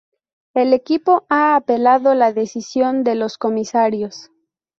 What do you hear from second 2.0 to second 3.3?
la decisión de